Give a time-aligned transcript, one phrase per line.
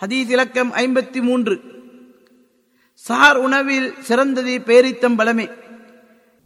[0.00, 1.54] ஹதீஸ் இலக்கம் ஐம்பத்தி மூன்று
[3.04, 5.46] சார் உணவில் சிறந்தது பேரித்தம்பழமே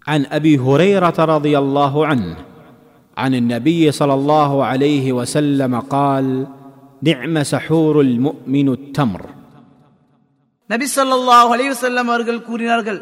[0.07, 2.29] عن ابي هريره رضي الله عنه
[3.17, 6.27] عن النبي صلى الله عليه وسلم قال
[7.03, 9.23] نعم سحور المؤمن التمر
[10.71, 13.01] நபி ஸல்லல்லாஹு அலைஹி வஸல்லம் அவர்கள் கூறினார்கள்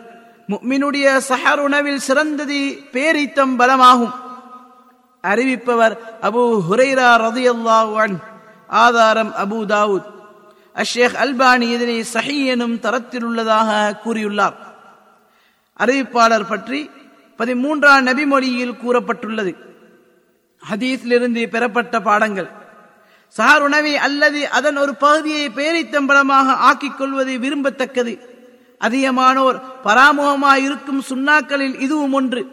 [0.49, 2.59] முஃமினுடைய சஹர் உணவில் சிறந்தது
[2.95, 4.15] பேரித்தம் பலமாகும்
[5.25, 5.95] அறிவிப்பவர்
[6.29, 8.17] அபூ ஹுரைரா ரதியல்லாஹு அன்
[8.71, 10.09] ஆதாரம் அபூ தாவூத்
[10.75, 14.55] அஷேக் அல்பானி இதனை சஹி எனும் தரத்தில் உள்ளதாக கூறியுள்ளார்.
[15.79, 16.91] அறிவிப்பாளர் பற்றி
[17.39, 19.57] பதிமூன்றாம் நபிமொழியில் கூறப்பட்டுள்ளது.
[20.71, 22.49] ஹதீஸிலிருந்து பெறப்பட்ட பாடங்கள்.
[23.29, 28.19] சார் உணவை அல்லது அதன் ஒரு பகுதியை பேரித்தம்பளமாக ஆக்கிக் கொள்வது விரும்பத்தக்கது.
[28.81, 32.51] அதிகமானோர் பராமுகமாய் இருக்கும் சுண்ணாக்களில் இதுவும் ஒன்று.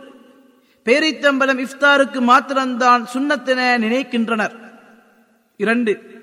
[0.86, 4.56] பேரித்தம்பலம் இஃப்தாருக்கு மாத்திரம்தான் சுண்ணத்தென நினைக்கின்றனர்.
[5.58, 6.19] இரண்டு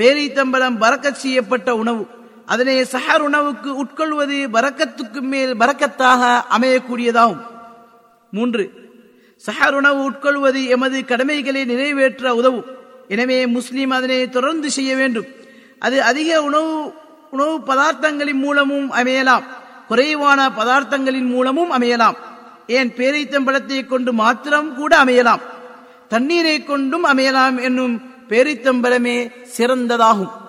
[0.00, 2.06] பேரித்தம்பலம் பறக்கச் செய்யப்பட்ட உணவு.
[2.46, 7.40] அதனை சஹர் உணவுக்கு உட்கொள்வது பறக்கத்துக்கு மேல் பறக்கத்தாக அமையக்கூடியதாகும்.
[8.30, 8.70] மூன்று
[9.46, 12.64] சஹர் உணவு உட்கொள்வது எமது கடமைகளை நிறைவேற்ற உதவும்.
[13.08, 15.26] எனவே முஸ்லீம் அதனை தொடர்ந்து செய்ய வேண்டும்.
[15.78, 16.92] அது அதிக உணவு
[17.30, 19.42] உணவு பதார்த்தங்களின் மூலமும் அமையலாம்.
[19.88, 22.14] குறைவான பதார்த்தங்களின் மூலமும் அமையலாம்.
[22.66, 25.40] ஏன் பேரீத்தம்பழத்தை கொண்டு மாத்திரம் கூட அமையலாம்.
[26.08, 29.16] தண்ணீரை கொண்டும் அமையலாம் என்னும் பேரித்தம்பலமே
[29.56, 30.39] சிறந்ததாகும்.